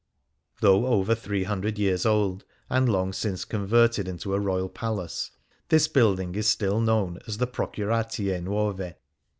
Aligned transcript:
Though 0.61 0.87
over 0.87 1.13
three 1.13 1.43
hundred 1.43 1.77
years 1.77 2.07
old, 2.07 2.43
and 2.71 2.89
long 2.89 3.13
since 3.13 3.45
converted 3.45 4.07
into 4.07 4.33
a 4.33 4.39
Royal 4.39 4.67
palace, 4.67 5.29
this 5.69 5.87
building 5.87 6.33
is 6.33 6.47
still 6.47 6.79
known 6.79 7.19
as 7.27 7.37
the 7.37 7.45
Procuratie 7.45 8.31
Nuove. 8.41 8.95